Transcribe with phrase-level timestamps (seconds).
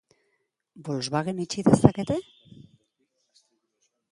[0.87, 2.17] Volkswagen itxi dezakete?